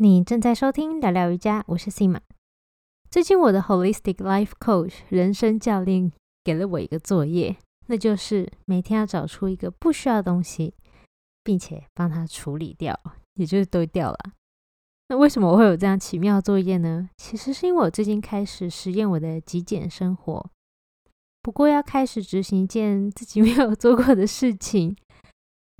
[0.00, 2.20] 你正在收听聊聊瑜伽，我是 Sima。
[3.10, 6.12] 最近我的 Holistic Life Coach 人生教练
[6.44, 7.56] 给了我一个作业，
[7.88, 10.72] 那就是每天要找出一个不需要的东西，
[11.42, 12.96] 并且帮它处理掉，
[13.34, 14.18] 也就是丢掉了。
[15.08, 17.10] 那为什么我会有这样奇妙作业呢？
[17.16, 20.48] 其实是因为我最近开始实验我的极简生活，
[21.42, 24.96] 不过要开始执行一件自己没有做过的事情。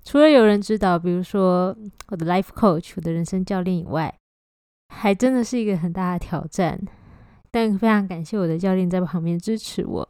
[0.09, 4.19] 除了有人指导，比如说我的 life coach、我的人生教练以外，
[4.89, 6.81] 还真的是一个很大的挑战。
[7.51, 10.09] 但非常感谢我的教练在旁边支持我。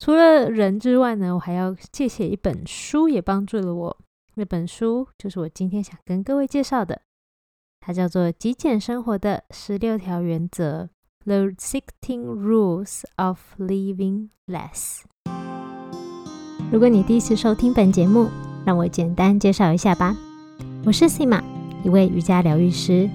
[0.00, 3.98] 除了人之外呢，我还要借写一本书，也帮助了我。
[4.34, 7.00] 那本书就是我今天想跟各位介绍的，
[7.80, 10.90] 它叫做《极简生活的十六条原则》
[11.24, 15.04] （The Sixteen Rules of Living Less）。
[16.70, 18.28] 如果你第一次收听本节目，
[18.64, 20.16] 让我简单介绍一下吧。
[20.84, 21.40] 我是 Sima，
[21.82, 23.08] 一位瑜伽疗愈师。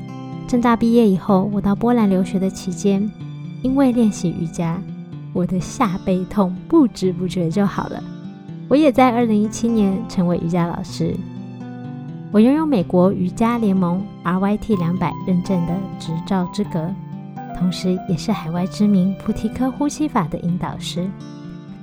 [0.48, 3.10] 正大毕业以后，我到波兰留学的期间，
[3.62, 4.82] 因为练习瑜伽，
[5.34, 8.04] 我的下背痛不知不觉就好了。
[8.68, 11.16] 我也在2017年成为瑜伽老师。
[12.32, 16.94] 我拥有美国瑜伽联盟 RYT 200认证的执照资格，
[17.58, 21.10] 同时也是海外知名菩提科呼吸法的引导师。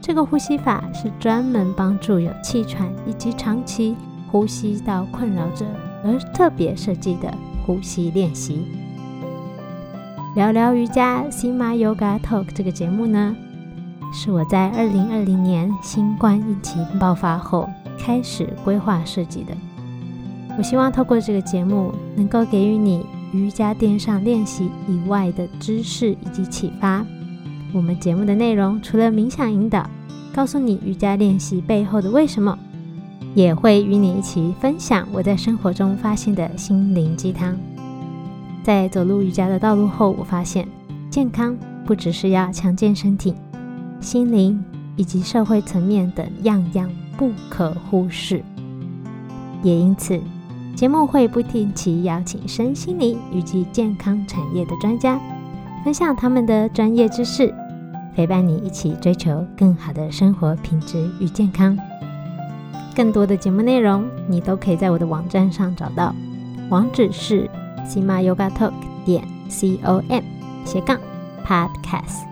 [0.06, 3.96] 这个呼吸法是专门帮助有气喘以及长期
[4.30, 5.64] 呼吸道困扰者
[6.04, 8.66] 而特别设计的呼吸练习。
[10.36, 13.34] 聊聊瑜伽 Sima Yoga Talk 这个节目呢，
[14.12, 17.66] 是我在二零二零年新冠疫情爆发后
[17.98, 19.54] 开始规划设计的。
[20.58, 27.02] 我希望透过这个节目，能够给予你瑜伽垫上练习以外的知识以及启发。
[27.74, 29.84] 我们节目的内容除了冥想引导，
[30.32, 32.56] 告诉你瑜伽练习背后的为什么，
[33.34, 37.56] 也会与你一起分享我在生活中发现的心灵鸡汤。
[38.62, 40.68] 在走入瑜伽的道路后，我发现
[41.10, 43.34] 健康不只是要强健身体，
[44.00, 44.64] 心灵
[44.94, 48.40] 以及社会层面等样样不可忽视。
[49.64, 50.20] 也因此，
[50.76, 55.20] 节目会不定期邀请身心灵以及健康产业的专家，
[55.84, 57.52] 分享他们的专业知识。
[58.14, 61.76] 陪伴你一起追求更好的生活品质与健康。
[62.94, 66.14] 更多的节目内容，你都可以在我的网站上找到，
[66.70, 67.50] 网址是
[67.84, 68.72] sima yoga talk
[69.04, 70.22] 点 c o m
[70.64, 70.98] 斜杠
[71.44, 72.24] podcast。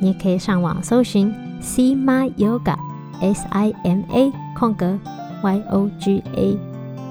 [0.00, 2.76] 你也可以上网搜寻 sima yoga
[3.20, 4.98] s i m a 空格
[5.42, 6.56] y o g a，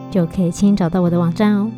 [0.10, 1.70] 就可以轻易找到我的网站哦。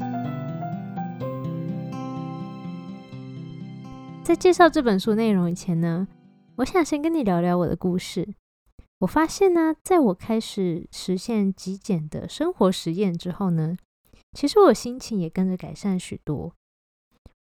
[4.31, 6.08] 在介绍这本书内容以前呢，
[6.56, 8.34] 我想先跟你聊聊我的故事。
[9.00, 13.75] 我发现呢，在我开始实现极简的生活实验之后呢，
[14.31, 16.56] 其实我心情也跟着改善许多。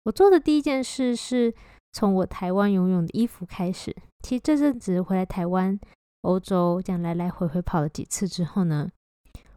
[0.04, 1.54] 我做的第一件事是
[1.92, 3.94] 从我台湾游泳的衣服开始。
[4.22, 5.78] 其实这阵子回来台湾、
[6.22, 8.88] 欧洲这样来来回回跑了几次之后呢，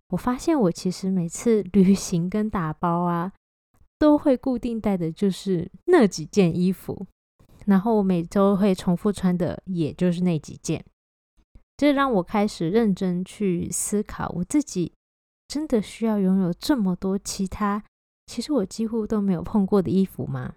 [0.09, 3.31] 我发现我其实每次旅行跟打包啊，
[3.97, 7.07] 都会固定带的就是那几件衣服。
[7.71, 10.83] 然后我每周会重复穿的，也就是那几件。
[11.77, 14.91] 这让我开始认真去思考，我自己
[15.47, 17.81] 真的需要拥有这么多其他，
[18.27, 20.55] 其实我几乎都没有碰过的衣服吗？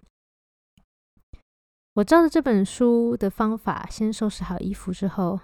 [1.94, 5.38] 我照着这本书的方法，先收拾好衣服之后，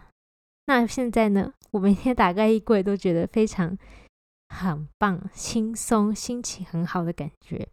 [0.66, 1.54] 那现在呢？
[1.70, 3.78] 我每天打开衣柜都觉得非常
[4.48, 7.68] 很棒、轻松、心情很好的感觉。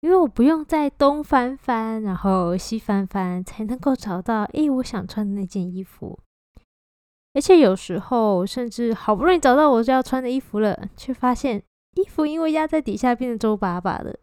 [0.00, 6.20] 因为我不用再东翻翻，然后西翻翻，才能够找到诶我想穿的那件衣服。
[7.34, 11.62] 而且有时候，甚至好不容易找到我就要穿的衣服了，却发现
[11.94, 14.18] 衣服因为压在底下变得皱巴巴的。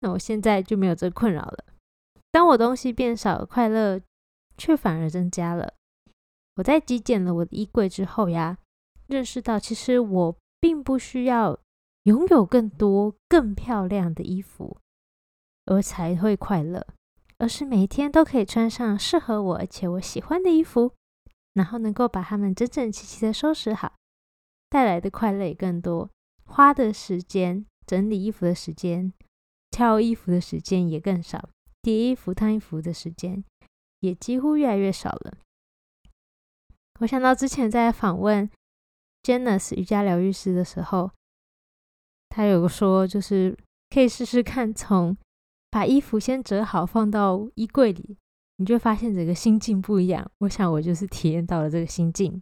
[0.00, 1.64] 那我现在就没有这困扰了。
[2.32, 4.00] 当我东西变少，快乐
[4.56, 5.74] 却反而增加了。
[6.56, 8.58] 我在极简了我的衣柜之后呀，
[9.06, 11.58] 认识到其实我并不需要
[12.04, 14.76] 拥有更多更漂亮的衣服。
[15.66, 16.86] 而才会快乐，
[17.38, 20.94] 而是每天都可以穿上适合我而且我喜欢的衣服，
[21.54, 23.94] 然后能够把它们整整齐齐的收拾好，
[24.68, 26.10] 带来的快乐也更多，
[26.44, 29.12] 花的时间、整理衣服的时间、
[29.70, 31.48] 挑衣服的时间也更少，
[31.80, 33.42] 叠衣服、烫衣服的时间
[34.00, 35.38] 也几乎越来越少了。
[37.00, 38.48] 我想到之前在访问
[39.22, 41.10] Janice 瑜伽疗愈师的时候，
[42.28, 43.56] 他有个说，就是
[43.88, 45.16] 可以试试看从。
[45.74, 48.16] 把衣服先折好，放到衣柜里，
[48.58, 50.24] 你就发现整个心境不一样。
[50.38, 52.40] 我想我就是体验到了这个心境。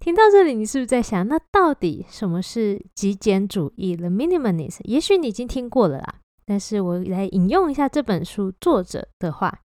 [0.00, 4.80] 听到这里，你是不是在想，那到底什么是极简主义 （the minimalist）？
[4.82, 9.60] 也许你已经听过了啦，但是我来引用一下这本书作者的话。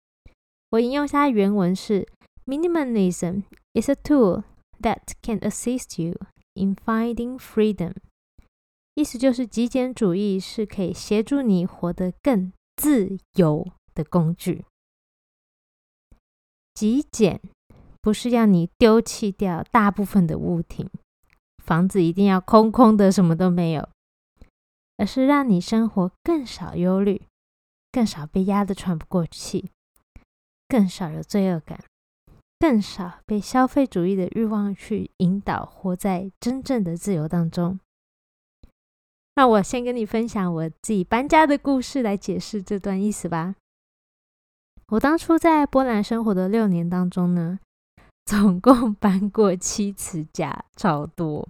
[0.70, 2.08] 我引用一下原文是
[2.46, 3.42] ：“Minimalism
[3.74, 4.44] is a tool
[4.80, 6.18] that can assist you
[6.54, 7.92] in finding freedom。”
[8.94, 14.64] 意思就是极简主义是可以协助你活得更自由的工具。
[16.74, 17.40] 极简。
[18.00, 20.90] 不是要你丢弃掉大部分的物品，
[21.64, 23.88] 房子一定要空空的，什么都没有，
[24.98, 27.22] 而是让你生活更少忧虑，
[27.90, 29.70] 更少被压得喘不过气，
[30.68, 31.82] 更少有罪恶感，
[32.58, 37.80] 更少被消费主义的欲望去引导，活在真正的自由当中。
[39.36, 43.56] 那我先跟你分享我自己搬家的故事，来解释这段意思吧。
[44.88, 47.58] 我当初在波兰生活的六年当中呢。
[48.26, 51.46] 总共搬过七次家，超多。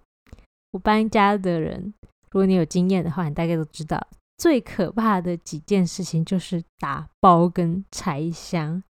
[0.72, 1.94] 我搬家的人，
[2.32, 4.04] 如果你有经验的话，你大概都知道，
[4.38, 8.82] 最可怕的几件事情就是打包跟拆箱。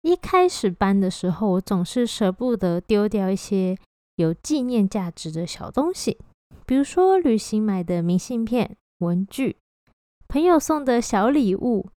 [0.00, 3.76] 一开始搬的时候，我总是舍不得丢掉一些
[4.14, 6.16] 有纪念价值的小东西，
[6.66, 9.56] 比如说旅行买的明信片、文具、
[10.28, 11.88] 朋友送的小礼物，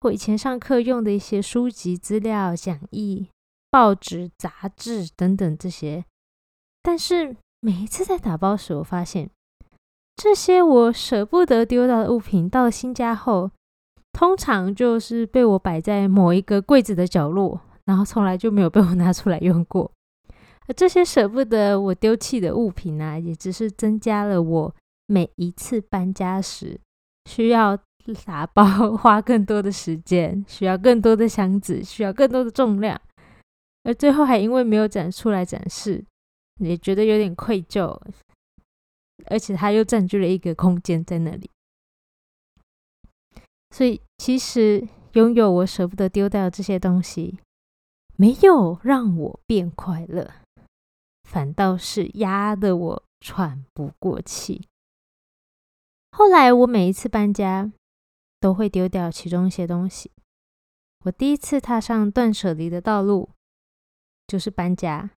[0.00, 3.28] 或以前上课用的一些书籍、资料、讲义。
[3.68, 6.06] 报纸、杂志等等这些，
[6.82, 9.28] 但是每一次在打包时，我发现
[10.14, 13.50] 这些我舍不得丢掉的物品，到了新家后，
[14.12, 19.92] 通常就是被我摆在某一个柜子的角落，然后从来就没有被我拿出来用过。
[20.68, 24.74] 而这些舍不得我丢弃的物品呢，也只是增加了我
[25.06, 26.80] 每一次搬家时
[27.30, 27.78] 需要
[28.24, 28.64] 打包、
[28.96, 33.00] 花更多的时间，需要更多的箱子，需要更多的重量。
[33.84, 36.04] 而最后还因为没有展出来展示，
[36.60, 38.00] 也觉得有点愧疚，
[39.26, 41.48] 而且它又占据了一个空间在那里。
[43.70, 47.38] 所以其实拥有我舍不得丢掉这些东西，
[48.16, 50.32] 没有让我变快乐，
[51.26, 54.66] 反倒是压得我喘不过气。
[56.12, 57.70] 后来我每一次搬家，
[58.40, 60.10] 都会丢掉其中一些东西。
[61.04, 63.30] 我第一次踏上断舍离的道路。
[64.28, 65.08] 就是搬家，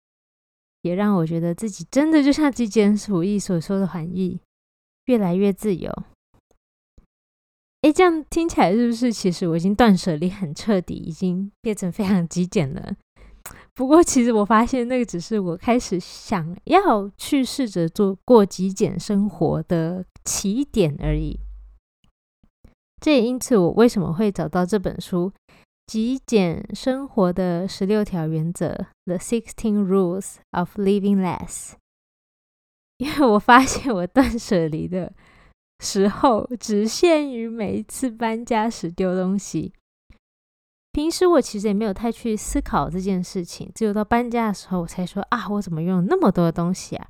[0.83, 4.39] 也让我觉得自己真的就像极简主义所说的含义，
[5.06, 5.91] 越来越自由。
[7.81, 12.95] 哎，这样听起来是不是其实我已经断舍离很彻底，已经变成非常极简了？
[13.79, 21.39] 不过其实我发现那个只是我开始想要去试着做过极简生活的起点而已。
[22.99, 25.31] 这也因此我为什么会找到这本书。
[25.87, 31.75] 极简生活的十六条原则，The Sixteen Rules of Living Less。
[32.99, 35.13] 因为我发现我断舍离的
[35.79, 39.71] 时候，只限于每一次搬家时丢东西。
[40.99, 47.07] 平时我其实也没有太去思考这件事情，只有到搬家的时候，我才说啊，我怎么用那么多的东西啊？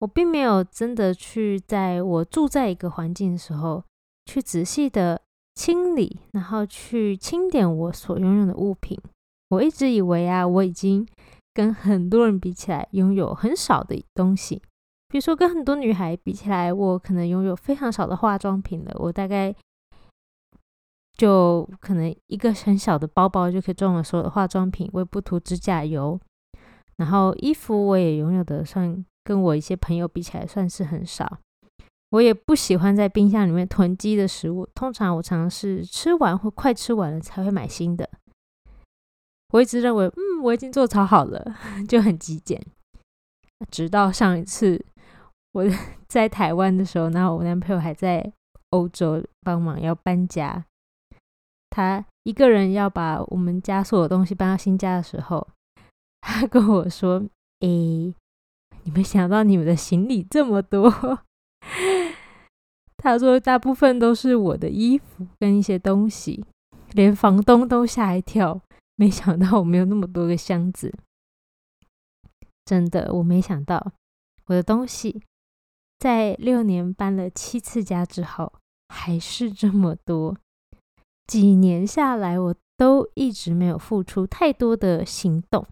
[0.00, 3.84] 我并没有真的去在我住在一个环境的时候，
[4.24, 5.22] 去仔细的。
[5.54, 9.00] 清理，然后去清点我所拥有的物品。
[9.48, 11.08] 我一直以为啊，我已经
[11.54, 14.60] 跟很多人比起来，拥有很少的东西。
[15.08, 18.92] 比如说，跟很多女孩比起来，我可能拥有非常少的化妆品了。
[18.96, 19.54] 我大概
[21.16, 26.20] 就可能一个很小的包包就可以装我所有的化妆品，我也不涂指甲油。
[26.96, 31.38] 然后衣服我也拥有的算跟我一些朋友比起来，算是很少。
[32.10, 38.08] 我也不喜欢在冰箱里面囤积的食物，通常我常是吃完或快吃完了才会买新的。
[39.52, 41.44] 我一直认为，嗯，我已经做超好了，
[41.88, 42.60] 就很极简。
[43.70, 44.84] 直到上一次
[45.52, 45.64] 我
[46.06, 48.32] 在台湾的时候，然后我男朋友还在
[48.70, 50.64] 欧洲帮忙要搬家，
[51.70, 55.46] 他一个人要把我们家所有东西搬到新家的时候，
[56.20, 57.22] 他跟我说
[57.60, 58.14] ：“诶，
[58.84, 60.90] 你没想到你们的行李这么多。”
[62.96, 66.44] 他说：“大部分都是我的衣服跟一些东西，
[66.92, 68.60] 连房东都吓一跳，
[68.96, 70.92] 没想到我没有那么多个箱子。
[72.64, 73.92] 真的，我没想到
[74.46, 75.22] 我的东西
[75.98, 78.52] 在六年搬了七次家之后
[78.88, 80.36] 还是这么多。
[81.26, 85.66] 几年下来，我都一直没有付出太多的行动，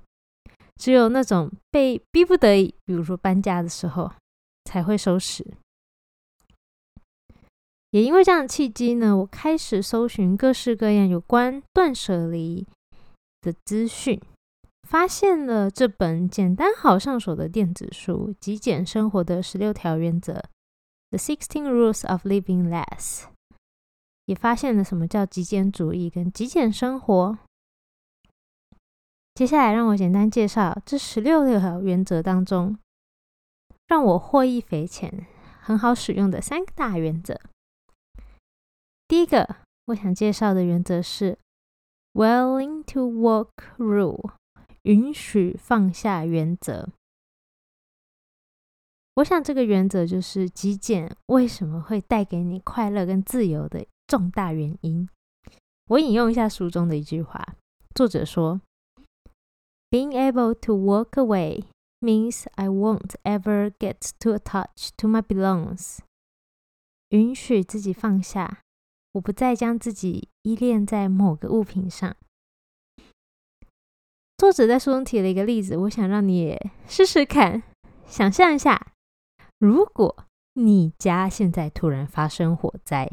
[0.76, 4.11] 只有那种被逼不得已，比如说搬家的时候
[4.64, 5.46] 才会收拾。”
[7.90, 12.66] 也因为这样的契机呢，我开始搜寻各式各样有关断舍离
[13.40, 14.20] 的资讯，
[14.88, 20.32] 发现了这本简单好上手的电子书《极简生活的十六条原则》
[21.11, 23.26] （The Sixteen Rules of Living Less），
[24.26, 27.38] 也发现了什么叫极简主义跟极简生活。
[29.34, 32.78] 接下来，让我简单介绍这十六条原则当中，
[33.88, 35.26] 让我获益匪浅、
[35.60, 37.40] 很好使用的三个大原则。
[39.08, 41.36] 第一个，我想介绍的原则是
[42.12, 44.32] “willing to walk rule”，
[44.82, 46.88] 允许放下原则。
[49.16, 55.08] 我想这个原则就是极简为什么会带给你快乐跟自由的重大原因。
[55.88, 57.56] 我引用一下书中的一句话，
[57.94, 58.61] 作者说。
[59.90, 61.66] Being able to walk away
[62.00, 65.99] means I won't ever get to attach to my belongings。
[67.11, 68.62] 允许自己放下，
[69.12, 72.16] 我不再将自己依恋在某个物品上。
[74.37, 77.62] 作者在书中提了一个例子，我想让你也试试看。
[78.04, 78.92] 想象一下，
[79.61, 83.08] 如果你家现在突然发生火灾，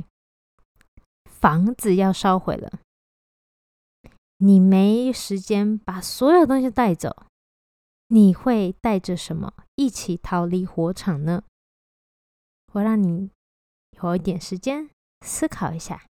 [1.41, 2.79] 房子要烧毁了。
[4.38, 7.25] 你没时间把所有东西带走，
[8.07, 11.43] 你会带着什么一起逃离火场呢？
[12.74, 13.31] 我让你
[14.01, 14.89] 有一点时间
[15.25, 16.05] 思考一下。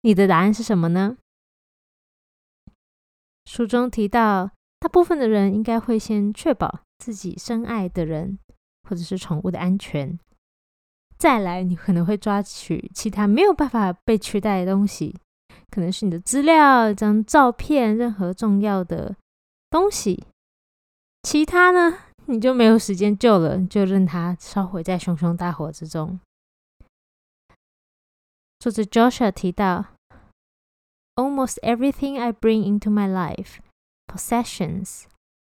[0.00, 1.16] 你的答案是什么呢？
[3.44, 8.38] 书中提到，大部分的人应该会先确保自己深爱的人
[8.88, 10.18] 或者是宠物的安全。
[11.18, 15.18] 再来，你可能会抓取其他没有办法被取代的东西，
[15.70, 19.16] 可能是你的资料、一张照片、任何重要的
[19.70, 20.24] 东西。
[21.22, 26.20] 其他呢，你就没有时间救了，就任它烧毁在熊熊大火之中。
[28.58, 29.86] 作者 Joshua 提到
[31.14, 33.56] ，Almost everything I bring into my life,
[34.06, 35.04] possessions,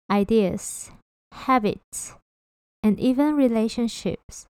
[0.08, 0.88] ideas,
[1.30, 2.14] habits,
[2.82, 4.46] and even relationships.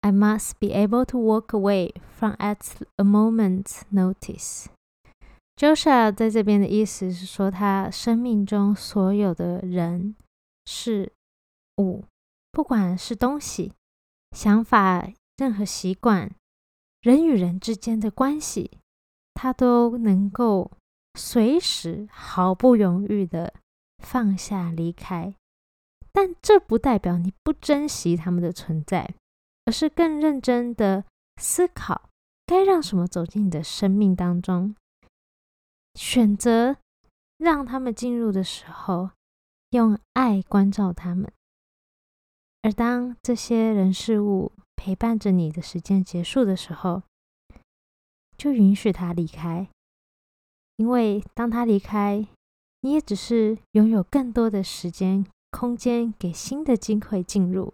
[0.00, 4.66] I must be able to walk away from at a moment's notice.
[5.56, 10.16] Joshua 在这边的意思是说，他生命中所有的人、
[10.66, 11.12] 事
[11.78, 12.04] 物，
[12.50, 13.72] 不管是东西、
[14.32, 16.34] 想法、任何习惯、
[17.00, 18.78] 人与人之间的关系，
[19.34, 20.72] 他都能够
[21.14, 23.54] 随时毫不犹豫的
[23.98, 25.34] 放下离开。
[26.12, 29.14] 但这不代表你不珍惜他们的存在。
[29.64, 31.04] 而是更认真的
[31.36, 32.10] 思考，
[32.44, 34.74] 该让什么走进你的生命当中，
[35.94, 36.78] 选择
[37.36, 39.10] 让他们进入的时候，
[39.70, 41.32] 用爱关照他们。
[42.62, 47.04] 而当这些人事物陪伴着你的时间结束的时候，
[48.36, 49.68] 就允许他离开，
[50.74, 52.26] 因为当他离开，
[52.80, 57.72] 你也只是拥有更多的时间、空间给新的机会进入。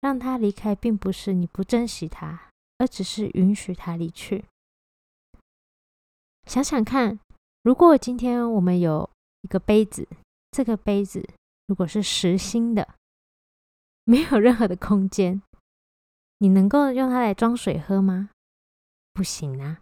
[0.00, 2.48] 让他离开，并不是你不珍惜他，
[2.78, 4.46] 而只是允许他离去。
[6.46, 7.20] 想想看，
[7.62, 9.10] 如果今天我们有
[9.42, 10.08] 一个杯子，
[10.50, 11.28] 这个杯子
[11.66, 12.94] 如果是实心的，
[14.04, 15.42] 没有任何的空间，
[16.38, 18.30] 你能够用它来装水喝吗？
[19.12, 19.80] 不行啊！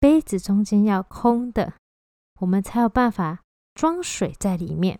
[0.00, 1.74] 杯子中间要空的，
[2.40, 4.98] 我们才有办法装水在里面。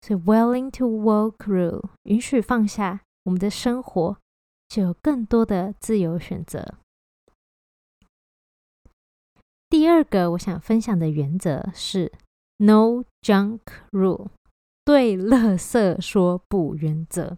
[0.00, 4.16] 所以，willing to walk through，允许放下我们的生活，
[4.68, 6.74] 就有更多的自由选择。
[9.68, 12.10] 第二个我想分享的原则是
[12.58, 14.28] no junk rule，
[14.84, 17.36] 对垃圾说不原则。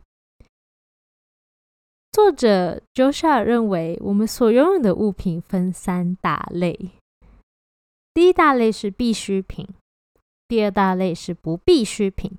[2.13, 6.93] 作者 Joshua 认为，我们所拥有的物品分三大类：
[8.13, 9.67] 第一大类是必需品，
[10.47, 12.39] 第二大类是不必需品。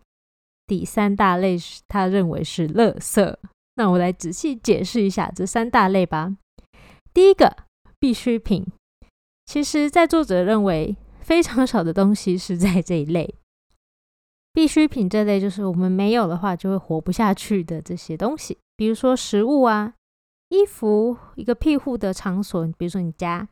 [0.72, 3.36] 第三大类是他认为是垃圾。
[3.75, 6.38] 那我来仔细解释一下这三大类吧。
[7.13, 7.58] 第一个
[8.00, 8.66] 必需品，
[9.46, 13.36] 其实在作者认为非常少的东西是在这一类。
[14.54, 19.94] 必需品这类就是我们没有的话就会活不下去的这些东西，比如说食物啊、
[20.48, 23.46] 衣服、一个庇护的场所，比如说你家，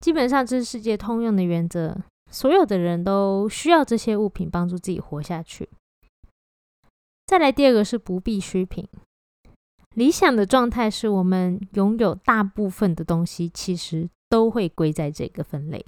[0.00, 1.96] 基本上这是世界通用的原则，
[2.30, 5.66] 所有的人都需要这些物品帮助自己活下去。
[7.32, 8.86] 再来第二个是不必需品。
[9.94, 15.82] 理想的状态是我们拥有大部分的东西，其实都会归在这个分类。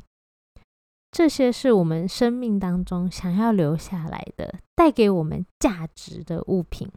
[1.12, 6.90] 这些是我们生命当中想要留下来的、带给我们价值的物品。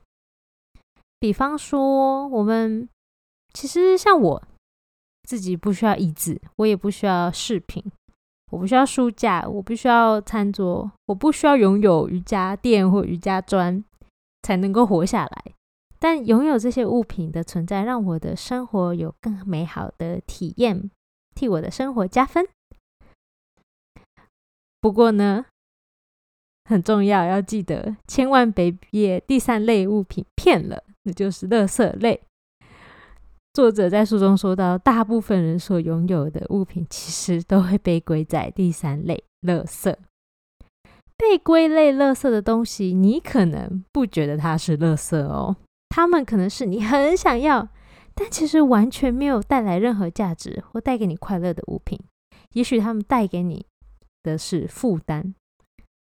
[1.20, 2.88] 比方说，我们
[3.52, 4.42] 其实像我，
[5.24, 7.84] 自己不需要椅子，我也不需要饰品，
[8.54, 13.84] 我不需要书架，我不需要餐桌，我不需要拥有瑜伽垫或瑜伽砖
[14.48, 15.54] 才能够活下来。
[16.00, 20.90] 但拥有这些物品的存在，让我的生活有更美好的体验，
[21.36, 22.48] 替我的生活加分。
[24.80, 25.46] 不过呢，
[26.64, 32.22] 很重要，要记得千万别被第三类物品骗了，那就是垃圾类。
[33.52, 39.94] 作者在书中说到，大部分人所拥有的物品，其实都会被归在第三类——垃圾。
[41.18, 45.56] 被归类垃圾的东西，你可能不觉得它是垃圾哦，
[45.90, 47.68] 它们可能是你很想要，
[48.14, 52.00] 但其实完全没有带来任何价值或带给你快乐的物品。
[52.54, 53.66] 也许它们带给你
[54.24, 55.34] 的是负担，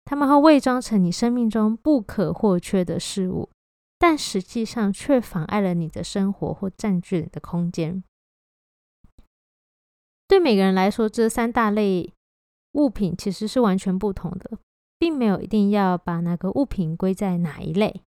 [0.05, 3.49] 它们会伪装成你生命中不可或缺的事物。
[4.01, 8.01] 但实际上却妨碍了你的生活或占据你的空间。
[10.25, 12.13] 对每个人来说，这三大类
[12.71, 14.57] 物品其实是完全不同的，
[14.99, 18.01] 并没有一定要把哪个物品归在哪一类。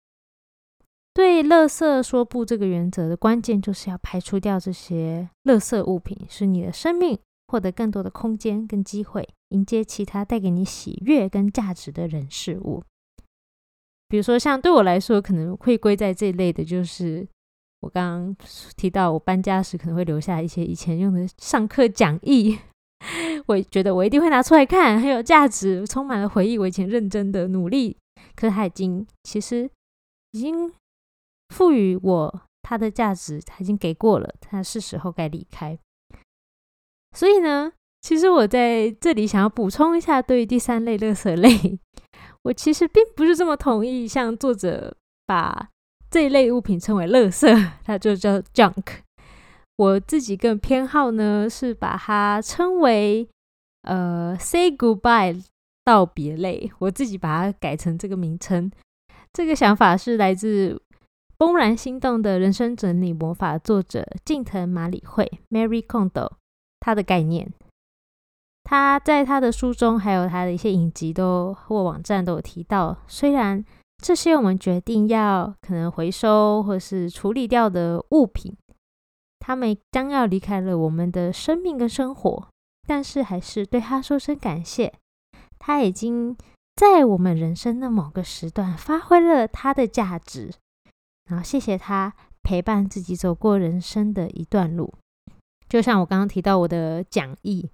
[1.13, 7.19] 对“垃圾说不”这个原则的关键，就是要排除掉这些垃圾物品，使你的生命
[7.49, 12.85] 获得更多的空间跟机会，迎接其他带给你喜悦跟价值的人事物。
[14.09, 17.27] 比如说，像对我来说，可能会归在这一类的，就是
[17.81, 18.37] 我刚刚
[18.77, 22.59] 提到，我搬家时可能会留下一些以前用的上课讲义，
[23.47, 26.59] 我觉得我一定会拿出来看，很有价值，充满了回忆。
[26.59, 27.97] 我以前认真的努力，
[28.35, 29.71] 可是它已经其实
[30.33, 30.73] 已经
[31.55, 35.79] 赋予我它的价值，它已经给过了，它是时候该离开。
[37.17, 41.79] 所以呢，其实我在这里想要补充一下，对于第三类垃圾类。
[42.43, 45.71] 我其实并不是这么同意，像作者把
[46.11, 47.47] 这一类物品称为“垃圾”，
[47.85, 49.01] 它就叫 “junk”。
[49.79, 53.29] 我自己更偏好呢，是把它称为
[53.87, 55.41] “呃 say goodbye”
[55.85, 56.69] 道别类。
[56.81, 58.69] 我自己把它改成这个名称。
[59.33, 60.83] 这个想法是来自
[61.47, 66.29] 《怦然心动的人生整理魔法》作者近藤麻里惠 （Mary Kondo）
[66.81, 67.53] 他的概念。
[68.65, 73.65] 他在他的书中，还有他的一些影集都或网站都有提到，虽然
[74.03, 78.53] 这些我们决定要可能回收或是处理掉的物品，
[79.39, 82.49] 他们将要离开了我们的生命跟生活，
[82.87, 84.93] 但是还是对他说声感谢。
[85.59, 86.37] 他已经
[86.77, 90.53] 在我们人生的某个时段发挥了他的价值，
[91.27, 94.95] 然后谢谢他陪伴自己走过人生的一段路。
[95.69, 97.71] 就像我刚刚提到我的讲义。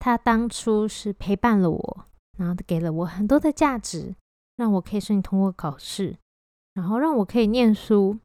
[0.00, 2.06] 他当初是陪伴了我，
[2.38, 4.14] 然后给了我很多的价值，
[4.54, 6.16] 让我可以顺利通过考试，
[6.74, 8.16] 然后让我可以念书。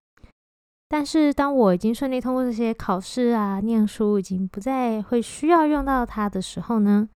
[0.87, 7.09] 但是当我已经顺利通过这些考试啊，念书已经不再会需要用到它的时候呢，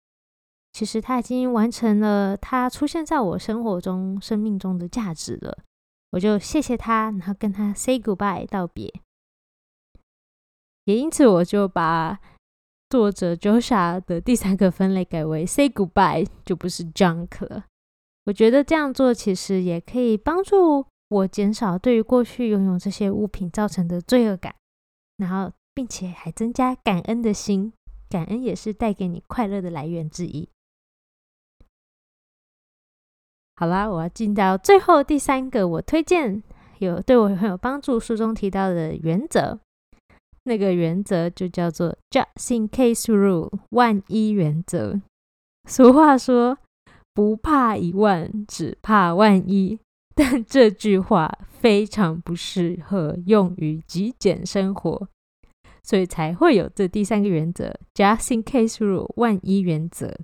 [0.73, 5.57] 其实它已经完成了它出现在我生活中、生命中的价值了。
[6.11, 8.93] 我就谢谢他，然后跟他 say goodbye 道别。
[10.85, 12.19] 也因此，我就把。
[12.87, 17.65] 作者 Joshua 的第三个分类改为 “say goodbye”，就不是 “junk” 了。
[18.25, 24.55] 我觉得这样做其实也可以帮助我减少对于过去拥有这些物品造成的罪恶感，
[25.17, 27.71] 然后并且还增加感恩的心。
[28.07, 30.47] 感恩也是带给你快乐的来源之一。
[33.55, 36.41] 好啦，我要进到最后第三个，我推荐
[36.79, 39.59] 有对我很有帮助书中提到的原则。
[40.43, 45.01] 那个原则就叫做 “just in case rule”，万一原则。
[45.67, 46.57] 俗话说
[47.15, 49.79] ：“不怕一万，只怕万一。”
[50.15, 55.07] 但这句话非常不适合用于极简生活，
[55.83, 60.17] 所以才会有这第三个原则 “just in case rule”，万一原则。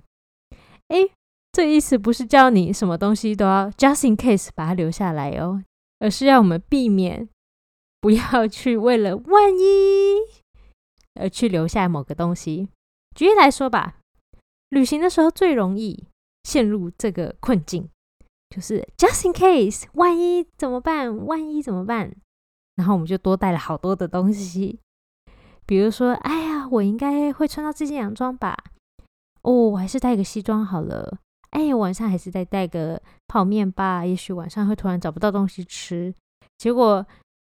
[0.88, 1.10] 哎，
[1.52, 5.62] 这意思不是叫你什么东西都要 “just in case” 把它留下来哦，
[5.98, 7.28] 而是要我们避免。
[8.00, 10.16] 不要去为了万一
[11.14, 12.68] 而去留下某个东西。
[13.14, 13.98] 举例来说吧，
[14.70, 16.08] 旅行的时候最容易
[16.42, 17.88] 陷入这个困境，
[18.54, 21.24] 就是 just in case，万一怎么办？
[21.24, 22.14] 万一怎么办？
[22.76, 24.78] 然后我们就多带了好多的东西，
[25.64, 28.56] 比如说，哎呀，我应该会穿到这件洋装吧？
[29.40, 31.18] 哦，我还是带个西装好了。
[31.50, 34.04] 哎，晚上还是再带个泡面吧？
[34.04, 36.14] 也许晚上会突然找不到东西吃，
[36.58, 37.06] 结果。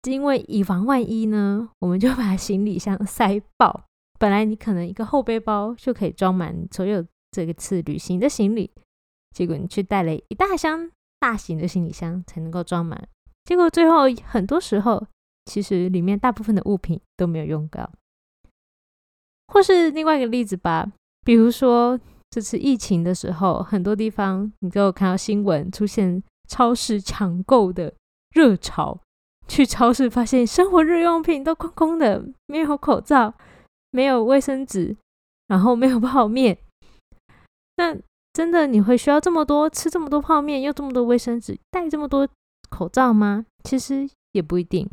[0.03, 3.83] 因为以防万一呢，我们就把行李箱塞爆。
[4.17, 8.71] 本来你可能一个后背包就可以装满所有这个次旅行的行李，
[9.37, 13.07] 结果你却带了一大箱大型的行李箱才能够装满。
[13.45, 15.05] 结果最后很多时候，
[15.45, 17.87] 其实里面大部分的物品都没有用到。
[19.47, 20.91] 或是另外一个例子吧，
[21.23, 21.99] 比如说
[22.31, 27.93] 这次疫情的时候，很多地方你都有看到新闻出现超市抢购的
[28.31, 28.99] 热潮。
[29.47, 33.35] 去超市发现生活日用品都空空的，没有口罩，
[33.91, 34.97] 没有卫生纸，
[35.47, 36.57] 然后没有泡面。
[37.77, 37.95] 那
[38.37, 42.29] 真的你会需要这么多吃这么多泡面，用这么多卫生纸，戴这么多
[42.69, 43.47] 口罩吗？
[43.63, 44.87] 其实也不一定。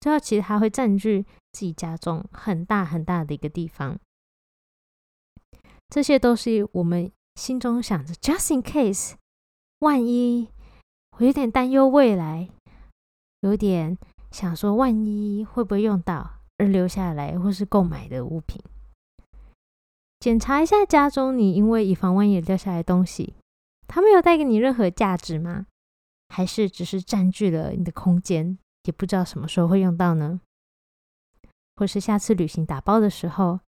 [0.00, 3.98] 主要其实它会占据自己家中很大很大的一个地方。
[5.90, 9.16] 这些都是我们心中想着，just in case，
[9.80, 10.48] 万一
[11.18, 12.48] 我有点担忧未来。
[13.42, 13.98] 有点
[14.30, 18.58] 想说，万一会不会用到而留下来或是购买的物品，
[20.20, 23.34] 检查一下家中你因为以防万一掉下来东西，
[23.86, 25.66] 它没有带给你任何价值吗？
[26.28, 30.40] 还是只是占据了你的空间，也不知道什么时候会用到呢？
[31.76, 33.60] 或是下次旅行打包的时候，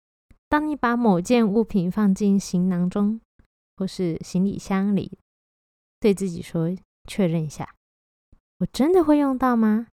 [0.48, 3.20] 当你把某件物品放进行囊中
[3.76, 5.18] 或是行李箱里，
[6.00, 6.74] 对自己说，
[7.06, 7.74] 确认一下。
[8.60, 9.88] 我真的会用到吗？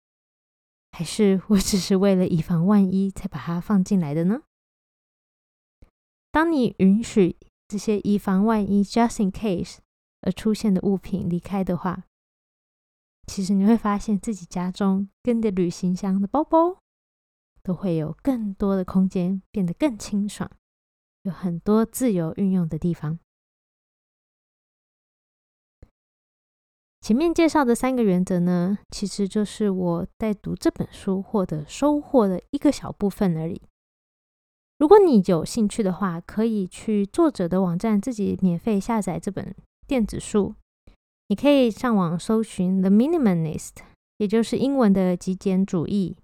[0.91, 4.41] 还是我只是为了以防万一才把它放进来的呢？
[6.31, 7.35] 当你允许
[7.67, 9.79] 这些以防万一 （just in case）
[10.21, 12.05] 而出现的物品离开的话，
[13.27, 16.77] 其实你会发现自己家中跟着旅行箱的包包
[17.61, 20.49] 都会有更多的空间，变得更清爽，
[21.23, 23.19] 有很多自由运用的地方。
[27.01, 33.61] 前面介绍的三个原则呢，其实就是我在读这本书获得收获的一个小部分而已。
[34.81, 39.53] 如果你有兴趣的话，可以去作者的网站自己免费下载这本
[39.85, 40.55] 电子书。
[41.27, 43.75] 你可以上网搜寻 The Minimalist，
[44.17, 46.17] 也就是英文的极简主义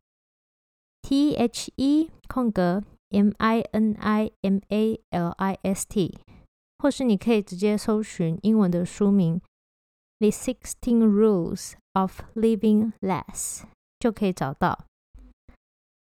[1.03, 6.17] ，T H E 空格 M I N I M A L I S T，
[6.79, 9.39] 或是你可以直接搜寻英文的书名。
[10.17, 13.65] The Sixteen Rules of Living Less
[13.99, 14.86] 就可以找到。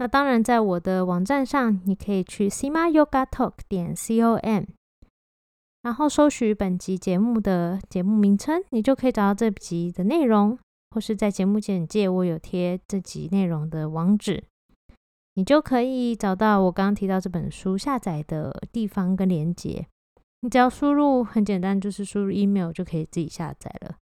[0.01, 4.65] 那当然，在我的网站上，你可以去 Sima Yoga Talk 点 com，
[5.83, 10.59] 然后搜寻本集节目的节目名称，你就可以找到这集的内容，
[10.93, 14.43] 或是在节目简介我有贴这集内容的网址，
[15.35, 19.87] 你就可以找到我刚刚提到这本书下载的地方跟连接。
[20.41, 23.97] 你只要输入很简单，就是输入 email 就可以自己下载了。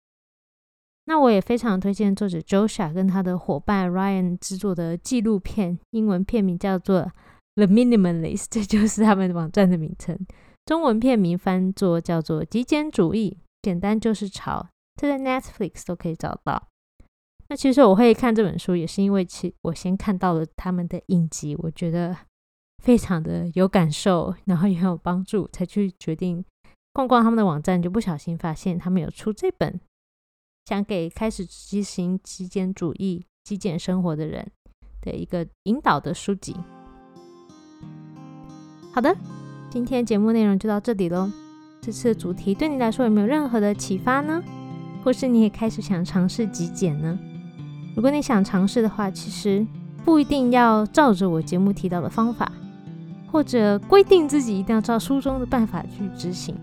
[1.07, 7.01] 那我也非常推荐作者 Joshua 跟他的伙伴 Ryan 制作的纪录片，英文片名叫做
[7.55, 10.17] 《The Minimalist》，这就是他们网站的名称。
[10.65, 14.67] 中文片名翻作叫做《极简主义》，简单就是潮。
[14.99, 16.69] 这在 Netflix 都可以找到。
[17.49, 22.17] 那其实我会看这本书，也是因为其我先看到了他们的影集，我觉得
[22.83, 26.43] 非常的有感受，然后也很有帮助，才去决定
[26.93, 29.79] 逛逛他们的网站，就不小心发现他们有出这本。
[30.65, 34.51] 想给开始执行极简主义、极简生活的人
[34.99, 36.55] 的一个引导的书籍。
[38.91, 39.15] 好的，
[39.69, 41.31] 今天节目内容就到这里喽。
[41.81, 44.41] 这次的主题对你来说有没有任何的启发呢？
[45.03, 47.19] 或是你也开始想尝试极简呢？
[47.95, 49.65] 如果你想尝试的话，其实
[50.03, 52.51] 不一定要照着我节目提到的方法，
[53.31, 56.55] 或者规定自己一定要照书中的办法去执行。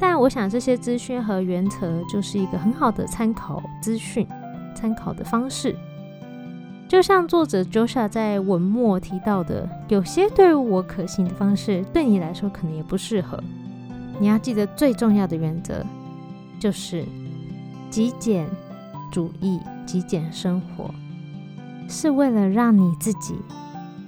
[0.00, 4.26] 但我想，这些资讯和原则就是一个很好的参考资讯、
[4.74, 5.76] 参考的方式。
[6.88, 13.38] 就像作者 Joshua 在文末提到的，有些对我可行的方式，对你来说可能也不适合。
[14.18, 15.84] 你要记得最重要的原则，
[16.58, 17.04] 就是
[17.90, 18.48] 极简
[19.12, 20.90] 主义、极简生活，
[21.88, 23.34] 是为了让你自己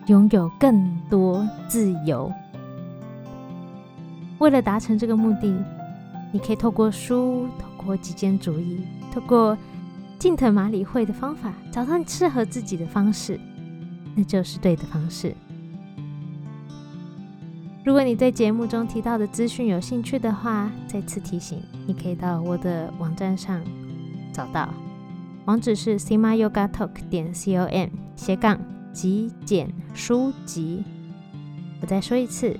[0.07, 2.33] 拥有更多自由。
[4.38, 5.55] 为了达成这个目的。
[6.33, 8.81] 你可以透过书，透过极简主义，
[9.12, 9.57] 透过
[10.18, 13.38] 近藤马里惠的方法，找到你适合自己的方式，
[14.14, 15.35] 那就是对的方式。
[17.85, 23.61] 如果你对节目中提到的资讯有兴趣的话，再次提醒，你可以到我的网站上
[24.33, 24.73] 找到，
[25.45, 28.59] 网址是 sima yoga talk 点 com 斜杠
[28.92, 30.85] 极简书籍。
[31.81, 32.57] 我再说一次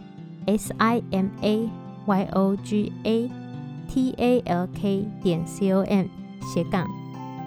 [0.47, 1.71] ，s i m a
[2.05, 3.42] y o g a。
[3.89, 6.07] T a l k 点 c o m
[6.43, 6.89] 斜杠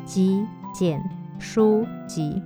[0.05, 1.01] 极简
[1.39, 2.41] 书籍。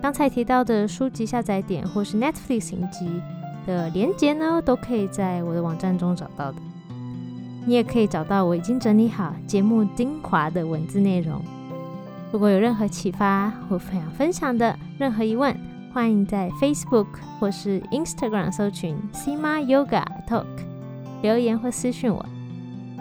[0.00, 3.20] 刚才提到的书籍下载点或是 Netflix 影集
[3.66, 6.58] 的连接呢，都可以在我的网站中找到的。
[7.66, 11.42] 你也可以找到我已经整理好节目精华的文字内容。
[12.32, 15.54] 如果有任何启发或想分享的任何疑问，
[15.92, 17.06] 欢迎在 Facebook
[17.40, 20.46] 或是 Instagram 搜寻 Sima Yoga Talk，
[21.22, 22.24] 留言或私讯我。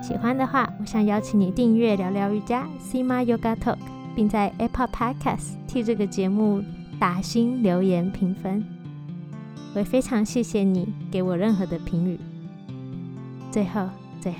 [0.01, 3.77] 喜欢的话，我想邀请你订阅聊聊瑜伽 Sima Yoga Talk，
[4.15, 6.63] 并在 Apple Podcast 替这个节目
[6.97, 8.63] 打星留言评分。
[9.75, 12.19] 我非常谢谢你给我任何的评语。
[13.51, 13.89] 最后，
[14.21, 14.39] 最后，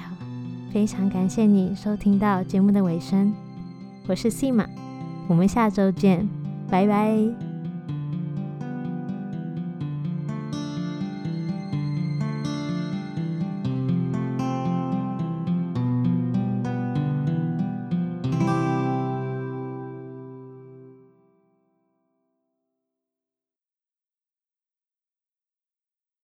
[0.72, 3.34] 非常感谢你收听到节目的尾声。
[4.08, 4.68] 我是 Sima，
[5.28, 6.28] 我们下周见，
[6.70, 7.47] 拜拜。